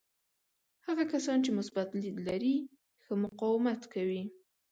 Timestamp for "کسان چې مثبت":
1.13-1.89